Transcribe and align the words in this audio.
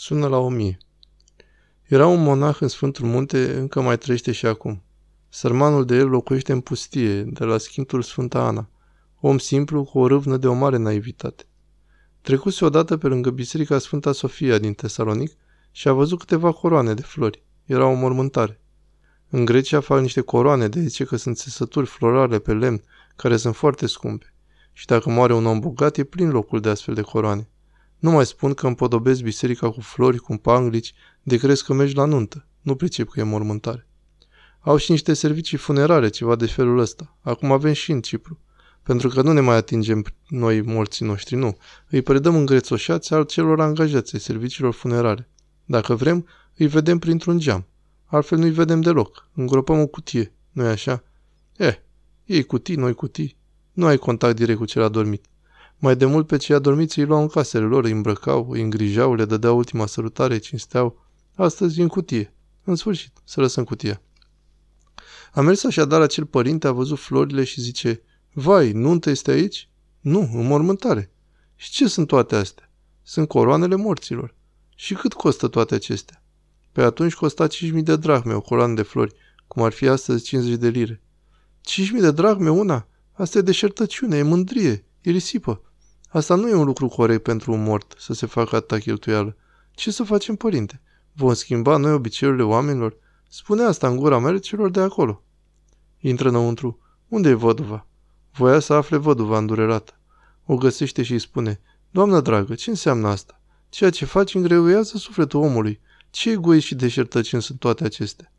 Sună 0.00 0.26
la 0.26 0.36
o 0.36 0.48
mie. 0.48 0.78
Era 1.82 2.06
un 2.06 2.22
monah 2.22 2.56
în 2.60 2.68
Sfântul 2.68 3.06
Munte, 3.06 3.58
încă 3.58 3.80
mai 3.80 3.98
trăiește 3.98 4.32
și 4.32 4.46
acum. 4.46 4.82
Sărmanul 5.28 5.84
de 5.84 5.96
el 5.96 6.08
locuiește 6.08 6.52
în 6.52 6.60
pustie, 6.60 7.22
de 7.22 7.44
la 7.44 7.58
Sfintul 7.58 8.02
Sfânta 8.02 8.46
Ana. 8.46 8.68
Om 9.20 9.38
simplu, 9.38 9.84
cu 9.84 9.98
o 9.98 10.06
râvnă 10.06 10.36
de 10.36 10.46
o 10.46 10.52
mare 10.52 10.76
naivitate. 10.76 11.44
Trecuse 12.20 12.64
odată 12.64 12.96
pe 12.96 13.06
lângă 13.06 13.30
Biserica 13.30 13.78
Sfânta 13.78 14.12
Sofia 14.12 14.58
din 14.58 14.72
Tesalonic 14.72 15.36
și 15.70 15.88
a 15.88 15.92
văzut 15.92 16.18
câteva 16.18 16.52
coroane 16.52 16.94
de 16.94 17.02
flori. 17.02 17.42
Era 17.64 17.86
o 17.86 17.94
mormântare. 17.94 18.60
În 19.28 19.44
Grecia 19.44 19.80
fac 19.80 20.00
niște 20.00 20.20
coroane 20.20 20.68
de 20.68 20.88
ce 20.88 21.04
că 21.04 21.16
sunt 21.16 21.36
țesături 21.36 21.86
florale 21.86 22.38
pe 22.38 22.52
lemn, 22.52 22.82
care 23.16 23.36
sunt 23.36 23.56
foarte 23.56 23.86
scumpe. 23.86 24.34
Și 24.72 24.86
dacă 24.86 25.10
moare 25.10 25.34
un 25.34 25.46
om 25.46 25.60
bogat, 25.60 25.96
e 25.96 26.04
plin 26.04 26.30
locul 26.30 26.60
de 26.60 26.68
astfel 26.68 26.94
de 26.94 27.02
coroane. 27.02 27.48
Nu 27.98 28.10
mai 28.10 28.26
spun 28.26 28.54
că 28.54 28.66
împodobesc 28.66 29.22
biserica 29.22 29.70
cu 29.70 29.80
flori, 29.80 30.18
cu 30.18 30.36
panglici, 30.36 30.94
de 31.22 31.36
crezi 31.36 31.64
că 31.64 31.72
mergi 31.72 31.94
la 31.94 32.04
nuntă. 32.04 32.46
Nu 32.60 32.74
pricep 32.74 33.08
că 33.08 33.20
e 33.20 33.22
mormântare. 33.22 33.86
Au 34.60 34.76
și 34.76 34.90
niște 34.90 35.14
servicii 35.14 35.58
funerare, 35.58 36.08
ceva 36.08 36.36
de 36.36 36.46
felul 36.46 36.78
ăsta. 36.78 37.16
Acum 37.20 37.52
avem 37.52 37.72
și 37.72 37.92
în 37.92 38.00
Cipru. 38.00 38.40
Pentru 38.82 39.08
că 39.08 39.22
nu 39.22 39.32
ne 39.32 39.40
mai 39.40 39.56
atingem 39.56 40.04
noi 40.28 40.60
morții 40.60 41.06
noștri, 41.06 41.36
nu. 41.36 41.56
Îi 41.88 42.02
predăm 42.02 42.34
îngrețoșați 42.34 43.14
al 43.14 43.24
celor 43.24 43.60
angajați 43.60 44.14
ai 44.14 44.20
serviciilor 44.20 44.72
funerare. 44.72 45.28
Dacă 45.64 45.94
vrem, 45.94 46.26
îi 46.56 46.66
vedem 46.66 46.98
printr-un 46.98 47.38
geam. 47.38 47.66
Altfel 48.04 48.38
nu-i 48.38 48.50
vedem 48.50 48.80
deloc. 48.80 49.28
Îngropăm 49.34 49.80
o 49.80 49.86
cutie. 49.86 50.32
nu 50.52 50.64
e 50.64 50.68
așa? 50.68 51.04
Eh, 51.56 51.74
ei 52.24 52.42
cutii, 52.42 52.76
noi 52.76 52.94
cutii. 52.94 53.36
Nu 53.72 53.86
ai 53.86 53.96
contact 53.96 54.36
direct 54.36 54.58
cu 54.58 54.64
cel 54.64 54.82
adormit. 54.82 55.24
Mai 55.78 55.96
de 55.96 56.04
mult 56.04 56.26
pe 56.26 56.36
cei 56.36 56.54
adormiți 56.54 56.98
îi 56.98 57.04
luau 57.04 57.20
în 57.20 57.28
casele 57.28 57.64
lor, 57.64 57.84
îi 57.84 57.90
îmbrăcau, 57.90 58.50
îi 58.50 58.62
îngrijau, 58.62 59.14
le 59.14 59.24
dădeau 59.24 59.56
ultima 59.56 59.86
sărutare, 59.86 60.38
cinsteau. 60.38 61.06
Astăzi 61.34 61.80
în 61.80 61.88
cutie. 61.88 62.32
În 62.64 62.74
sfârșit, 62.74 63.12
să 63.24 63.40
lăsăm 63.40 63.64
cutia. 63.64 64.02
A 65.32 65.40
mers 65.40 65.64
așadar 65.64 66.00
acel 66.00 66.24
părinte, 66.24 66.66
a 66.66 66.72
văzut 66.72 66.98
florile 66.98 67.44
și 67.44 67.60
zice, 67.60 68.02
Vai, 68.32 68.72
nuntă 68.72 69.10
este 69.10 69.30
aici? 69.30 69.68
Nu, 70.00 70.30
înmormântare. 70.34 71.10
Și 71.56 71.70
ce 71.70 71.88
sunt 71.88 72.06
toate 72.06 72.36
astea? 72.36 72.70
Sunt 73.02 73.28
coroanele 73.28 73.74
morților. 73.74 74.34
Și 74.74 74.94
cât 74.94 75.12
costă 75.12 75.48
toate 75.48 75.74
acestea? 75.74 76.22
Pe 76.72 76.82
atunci 76.82 77.14
costa 77.14 77.46
5.000 77.46 77.82
de 77.82 77.96
drahme 77.96 78.34
o 78.34 78.40
coloană 78.40 78.74
de 78.74 78.82
flori, 78.82 79.14
cum 79.46 79.62
ar 79.62 79.72
fi 79.72 79.88
astăzi 79.88 80.24
50 80.24 80.58
de 80.58 80.68
lire. 80.68 81.00
5.000 81.70 82.00
de 82.00 82.10
drahme 82.10 82.50
una? 82.50 82.86
Asta 83.12 83.38
e 83.38 83.40
deșertăciune, 83.40 84.16
e 84.16 84.22
mândrie, 84.22 84.84
e 85.00 85.10
risipă. 85.10 85.62
Asta 86.08 86.34
nu 86.34 86.48
e 86.48 86.54
un 86.54 86.64
lucru 86.64 86.88
corect 86.88 87.22
pentru 87.22 87.52
un 87.52 87.62
mort, 87.62 87.94
să 87.98 88.12
se 88.12 88.26
facă 88.26 88.56
atâta 88.56 88.78
cheltuială. 88.78 89.36
Ce 89.70 89.90
să 89.90 90.04
facem, 90.04 90.34
părinte? 90.36 90.80
Vom 91.12 91.34
schimba 91.34 91.76
noi 91.76 91.92
obiceiurile 91.92 92.42
oamenilor? 92.42 92.96
Spune 93.28 93.62
asta 93.62 93.88
în 93.88 93.96
gura 93.96 94.18
mea 94.18 94.38
celor 94.38 94.70
de 94.70 94.80
acolo. 94.80 95.22
Intră 95.98 96.28
înăuntru. 96.28 96.78
Unde 97.08 97.28
e 97.28 97.34
văduva? 97.34 97.86
Voia 98.32 98.58
să 98.58 98.72
afle 98.72 98.96
văduva 98.96 99.38
îndurerată. 99.38 99.98
O 100.46 100.56
găsește 100.56 101.02
și 101.02 101.12
îi 101.12 101.18
spune, 101.18 101.60
Doamnă 101.90 102.20
dragă, 102.20 102.54
ce 102.54 102.70
înseamnă 102.70 103.08
asta? 103.08 103.40
Ceea 103.68 103.90
ce 103.90 104.04
faci 104.04 104.34
îngreuiază 104.34 104.96
sufletul 104.96 105.40
omului. 105.40 105.80
Ce 106.10 106.30
egoist 106.30 106.66
și 106.66 106.74
deșertăciuni 106.74 107.42
sunt 107.42 107.58
toate 107.58 107.84
acestea? 107.84 108.32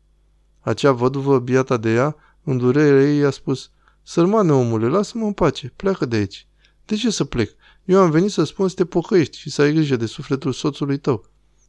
Acea 0.60 0.92
văduvă, 0.92 1.38
biata 1.38 1.76
de 1.76 1.92
ea, 1.92 2.16
în 2.44 2.58
durerea 2.58 3.02
ei, 3.02 3.18
i-a 3.18 3.30
spus, 3.30 3.70
Sărmane 4.02 4.52
omule, 4.52 4.88
lasă-mă 4.88 5.24
în 5.24 5.32
pace, 5.32 5.72
pleacă 5.76 6.06
de 6.06 6.16
aici. 6.16 6.46
De 6.84 6.96
ce 6.96 7.10
să 7.10 7.24
plec? 7.24 7.50
Eu 7.84 8.00
am 8.00 8.10
venit 8.10 8.30
să 8.30 8.44
spun 8.44 8.68
să 8.68 8.74
te 8.74 8.84
pocăiești 8.84 9.38
și 9.38 9.50
să 9.50 9.62
ai 9.62 9.72
grijă 9.72 9.96
de 9.96 10.06
sufletul 10.06 10.52
soțului 10.52 10.98
tău. 10.98 11.24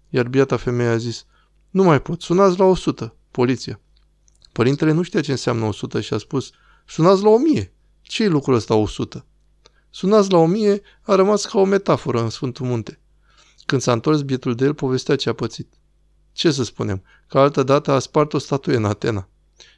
Iar 0.10 0.28
biata 0.28 0.58
femeie 0.58 0.90
a 0.90 0.98
zis, 0.98 1.26
nu 1.70 1.84
mai 1.84 2.02
pot, 2.02 2.22
sunați 2.22 2.60
la 2.60 2.66
100, 2.66 3.16
poliția. 3.32 3.80
Părintele 4.52 4.92
nu 4.92 5.02
știa 5.02 5.22
ce 5.22 5.32
înseamnă 5.32 5.66
100 5.66 6.02
și 6.02 6.14
a 6.14 6.18
spus, 6.18 6.52
sunați 6.86 7.24
la 7.24 7.30
1000. 7.30 7.74
Ce-i 8.02 8.28
lucrul 8.28 8.56
ăsta 8.56 8.76
100? 8.76 9.26
Sunați 9.90 10.32
la 10.32 10.38
1000 10.38 10.82
a 11.02 11.16
rămas 11.16 11.46
ca 11.46 11.60
o 11.60 11.66
metaforă 11.66 12.22
în 12.22 12.30
Sfântul 12.30 12.66
Munte. 12.66 13.00
Când 13.66 13.82
s-a 13.82 13.92
întors 13.92 14.22
bietul 14.22 14.56
de 14.56 14.66
el, 14.66 14.74
povestea 14.74 15.16
ce 15.16 15.30
a 15.30 15.34
pățit. 15.34 15.74
Ce 16.32 16.52
să 16.52 16.64
spunem, 16.64 17.04
că 17.28 17.40
altă 17.40 17.64
dată 17.64 17.92
a 17.92 18.00
spart 18.00 18.34
o 18.34 18.38
statuie 18.38 18.76
în 18.76 18.86
Atena. 18.86 19.30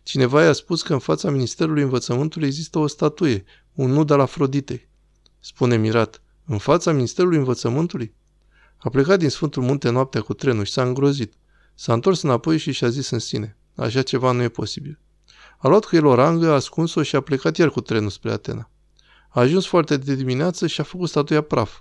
Cineva 0.04 0.44
i-a 0.44 0.54
spus 0.54 0.82
că 0.82 0.94
în 0.94 1.00
fața 1.00 1.30
Ministerului 1.30 1.84
Învățământului 1.84 2.48
există 2.48 2.80
o 2.80 2.88
statuie, 2.88 3.44
un 3.74 3.92
nud 3.92 4.10
al 4.10 4.20
Afroditei. 4.20 4.88
Spune 5.40 5.78
mirat, 5.78 6.22
în 6.46 6.58
fața 6.58 6.92
Ministerului 6.92 7.38
Învățământului? 7.38 8.14
A 8.78 8.90
plecat 8.90 9.20
din 9.20 9.30
Sfântul 9.30 9.64
Munte 9.64 9.90
noaptea 9.90 10.22
cu 10.22 10.34
trenul 10.34 10.64
și 10.64 10.72
s-a 10.72 10.84
îngrozit. 10.84 11.34
S-a 11.76 11.94
întors 11.94 12.22
înapoi 12.22 12.58
și 12.58 12.72
și-a 12.72 12.90
zis 12.90 13.10
în 13.10 13.20
sine, 13.20 13.58
așa 13.76 14.02
ceva 14.02 14.32
nu 14.32 14.42
e 14.42 14.50
posibil. 14.50 15.00
A 15.58 15.68
luat 15.68 15.86
cu 15.86 15.96
el 15.96 16.06
o 16.06 16.16
rangă, 16.16 16.50
a 16.50 16.54
ascuns-o 16.54 17.04
și 17.04 17.16
a 17.16 17.22
plecat 17.22 17.58
iar 17.58 17.70
cu 17.70 17.82
trenul 17.82 18.10
spre 18.10 18.32
Atena. 18.32 18.70
A 19.30 19.40
ajuns 19.40 19.66
foarte 19.66 19.98
de 19.98 20.16
dimineață 20.16 20.68
și 20.68 20.82
a 20.82 20.84
făcut 20.84 21.10
statuia 21.10 21.42
praf. 21.42 21.80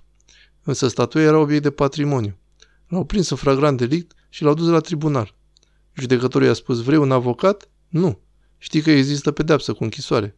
Însă 0.62 0.88
statuia 0.88 1.24
era 1.24 1.38
obiect 1.38 1.62
de 1.62 1.70
patrimoniu. 1.70 2.36
L-au 2.88 3.04
prins 3.04 3.30
în 3.30 3.36
flagrant 3.36 3.76
delict 3.76 4.12
și 4.28 4.42
l-au 4.42 4.54
dus 4.54 4.68
la 4.68 4.80
tribunal. 4.80 5.34
Judecătorul 5.92 6.46
i-a 6.46 6.52
spus, 6.52 6.82
vrei 6.82 6.98
un 6.98 7.10
avocat? 7.10 7.68
Nu. 7.88 8.20
Știi 8.58 8.80
că 8.80 8.90
există 8.90 9.30
pedeapsă 9.30 9.72
cu 9.72 9.82
închisoare. 9.82 10.36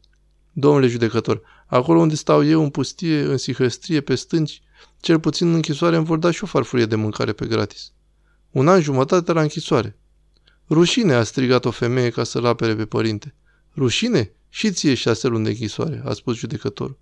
Domnule 0.56 0.86
judecător, 0.86 1.40
acolo 1.66 2.00
unde 2.00 2.14
stau 2.14 2.44
eu 2.44 2.62
în 2.62 2.70
pustie, 2.70 3.20
în 3.20 3.36
sihăstrie, 3.36 4.00
pe 4.00 4.14
stânci, 4.14 4.62
cel 5.00 5.20
puțin 5.20 5.48
în 5.48 5.54
închisoare 5.54 5.96
îmi 5.96 6.04
vor 6.04 6.18
da 6.18 6.30
și 6.30 6.44
o 6.44 6.46
farfurie 6.46 6.86
de 6.86 6.96
mâncare 6.96 7.32
pe 7.32 7.46
gratis. 7.46 7.92
Un 8.50 8.68
an 8.68 8.80
jumătate 8.80 9.32
la 9.32 9.40
închisoare. 9.40 9.98
Rușine, 10.68 11.14
a 11.14 11.22
strigat 11.22 11.64
o 11.64 11.70
femeie 11.70 12.10
ca 12.10 12.24
să-l 12.24 12.44
apere 12.44 12.74
pe 12.74 12.84
părinte. 12.84 13.34
Rușine? 13.76 14.32
Și 14.48 14.72
ție 14.72 14.94
șase 14.94 15.28
luni 15.28 15.44
de 15.44 15.50
închisoare, 15.50 16.02
a 16.04 16.12
spus 16.12 16.36
judecătorul. 16.36 16.98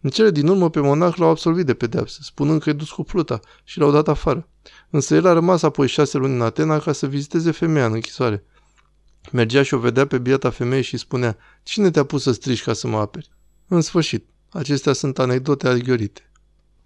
În 0.00 0.10
cele 0.10 0.30
din 0.30 0.48
urmă 0.48 0.70
pe 0.70 0.80
monah 0.80 1.16
l-au 1.16 1.28
absolvit 1.28 1.66
de 1.66 1.74
pedeapsă, 1.74 2.20
spunând 2.22 2.62
că 2.62 2.70
e 2.70 2.72
dus 2.72 2.90
cu 2.90 3.02
pluta 3.02 3.40
și 3.64 3.78
l-au 3.78 3.90
dat 3.90 4.08
afară. 4.08 4.48
Însă 4.90 5.14
el 5.14 5.26
a 5.26 5.32
rămas 5.32 5.62
apoi 5.62 5.88
șase 5.88 6.18
luni 6.18 6.34
în 6.34 6.40
Atena 6.40 6.78
ca 6.78 6.92
să 6.92 7.06
viziteze 7.06 7.50
femeia 7.50 7.86
în 7.86 7.92
închisoare. 7.92 8.44
Mergea 9.30 9.62
și 9.62 9.74
o 9.74 9.78
vedea 9.78 10.06
pe 10.06 10.18
biata 10.18 10.50
femeie 10.50 10.82
și 10.82 10.96
spunea, 10.96 11.36
cine 11.62 11.90
te-a 11.90 12.04
pus 12.04 12.22
să 12.22 12.32
strici 12.32 12.62
ca 12.62 12.72
să 12.72 12.86
mă 12.86 12.98
aperi? 12.98 13.30
În 13.68 13.80
sfârșit, 13.80 14.28
acestea 14.50 14.92
sunt 14.92 15.18
anecdote 15.18 15.68
alghiorite. 15.68 16.31